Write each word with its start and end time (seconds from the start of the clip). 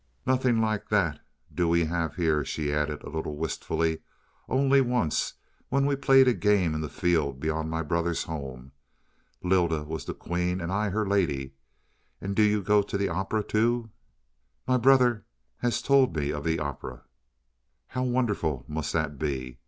"Nothing 0.25 0.59
like 0.59 0.89
that 0.89 1.19
do 1.53 1.67
we 1.69 1.85
have 1.85 2.15
here," 2.15 2.43
she 2.43 2.73
added, 2.73 3.03
a 3.03 3.09
little 3.09 3.35
wistfully. 3.37 4.01
"Only 4.49 4.81
once, 4.81 5.35
when 5.69 5.85
we 5.85 5.95
played 5.95 6.27
a 6.27 6.33
game 6.33 6.73
in 6.73 6.81
the 6.81 6.89
field 6.89 7.39
beyond 7.39 7.69
my 7.69 7.83
brother's 7.83 8.23
home. 8.23 8.71
Lylda 9.43 9.83
was 9.83 10.05
the 10.05 10.15
queen 10.15 10.59
and 10.59 10.71
I 10.71 10.89
her 10.89 11.07
lady. 11.07 11.53
And 12.19 12.35
do 12.35 12.41
you 12.41 12.63
go 12.63 12.81
to 12.81 12.97
the 12.97 13.09
opera, 13.09 13.43
too? 13.43 13.91
My 14.67 14.77
brother 14.77 15.23
he 15.61 15.67
has 15.67 15.83
told 15.83 16.15
me 16.17 16.31
of 16.31 16.43
the 16.45 16.57
opera. 16.59 17.03
How 17.89 18.01
wonderful 18.01 18.65
must 18.67 18.93
that 18.93 19.19
be! 19.19 19.59